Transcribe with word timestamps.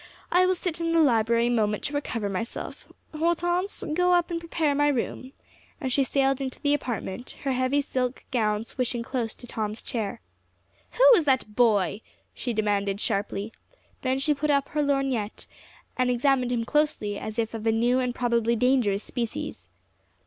I 0.31 0.47
will 0.47 0.55
sit 0.55 0.79
in 0.81 0.93
the 0.93 0.99
library 0.99 1.45
a 1.45 1.49
moment 1.51 1.83
to 1.83 1.93
recover 1.93 2.27
myself. 2.27 2.87
Hortense, 3.15 3.83
go 3.93 4.13
up 4.13 4.31
and 4.31 4.39
prepare 4.39 4.73
my 4.73 4.87
room," 4.87 5.31
and 5.79 5.93
she 5.93 6.03
sailed 6.03 6.41
into 6.41 6.59
the 6.59 6.73
apartment, 6.73 7.35
her 7.43 7.51
heavy 7.51 7.83
silk 7.83 8.23
gown 8.31 8.65
swishing 8.65 9.03
close 9.03 9.35
to 9.35 9.45
Tom's 9.45 9.79
chair. 9.83 10.19
"Who 10.93 11.03
is 11.15 11.25
that 11.25 11.55
boy?" 11.55 12.01
she 12.33 12.51
demanded 12.51 12.99
sharply. 12.99 13.53
Then 14.01 14.17
she 14.17 14.33
put 14.33 14.49
up 14.49 14.69
her 14.69 14.81
lorgnette, 14.81 15.45
and 15.95 16.09
examined 16.09 16.51
him 16.51 16.65
closely 16.65 17.19
as 17.19 17.37
if 17.37 17.53
of 17.53 17.67
a 17.67 17.71
new 17.71 17.99
and 17.99 18.15
probably 18.15 18.55
dangerous 18.55 19.03
species. 19.03 19.69